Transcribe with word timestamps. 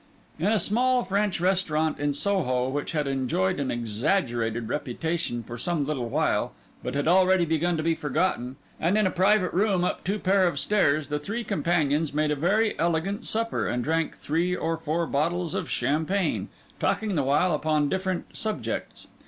In 0.39 0.47
a 0.47 0.57
small 0.57 1.03
French 1.03 1.39
restaurant 1.39 1.99
in 1.99 2.15
Soho, 2.15 2.67
which 2.69 2.91
had 2.93 3.05
enjoyed 3.05 3.59
an 3.59 3.69
exaggerated 3.69 4.67
reputation 4.67 5.43
for 5.43 5.59
some 5.59 5.85
little 5.85 6.09
while, 6.09 6.53
but 6.81 6.95
had 6.95 7.07
already 7.07 7.45
begun 7.45 7.77
to 7.77 7.83
be 7.83 7.93
forgotten, 7.93 8.55
and 8.79 8.97
in 8.97 9.05
a 9.05 9.11
private 9.11 9.53
room 9.53 9.83
up 9.83 10.03
two 10.03 10.17
pair 10.17 10.47
of 10.47 10.57
stairs, 10.59 11.09
the 11.09 11.19
three 11.19 11.43
companions 11.43 12.15
made 12.15 12.31
a 12.31 12.35
very 12.35 12.73
elegant 12.79 13.25
supper, 13.25 13.67
and 13.67 13.83
drank 13.83 14.15
three 14.15 14.55
or 14.55 14.75
four 14.75 15.05
bottles 15.05 15.53
of 15.53 15.69
champagne, 15.69 16.49
talking 16.79 17.13
the 17.13 17.21
while 17.21 17.53
upon 17.53 17.83
indifferent 17.83 18.25
subjects. 18.35 19.05